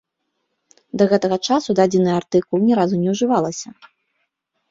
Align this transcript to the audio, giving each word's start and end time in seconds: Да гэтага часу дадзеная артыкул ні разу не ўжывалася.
Да 1.01 1.05
гэтага 1.11 1.37
часу 1.49 1.75
дадзеная 1.79 2.15
артыкул 2.21 2.63
ні 2.69 2.73
разу 2.79 2.95
не 3.03 3.09
ўжывалася. 3.17 3.69